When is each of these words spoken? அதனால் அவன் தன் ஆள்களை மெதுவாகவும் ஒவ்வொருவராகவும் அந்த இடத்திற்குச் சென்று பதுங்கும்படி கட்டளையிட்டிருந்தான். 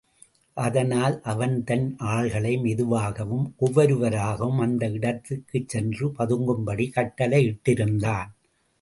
அதனால் 0.57 1.21
அவன் 1.23 1.63
தன் 1.63 1.95
ஆள்களை 1.99 2.61
மெதுவாகவும் 2.61 3.53
ஒவ்வொருவராகவும் 3.57 4.59
அந்த 4.59 4.89
இடத்திற்குச் 4.89 5.69
சென்று 5.69 6.07
பதுங்கும்படி 6.19 6.87
கட்டளையிட்டிருந்தான். 6.95 8.29